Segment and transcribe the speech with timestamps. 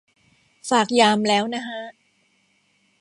[0.69, 1.81] ฝากยามแล้วนะฮะ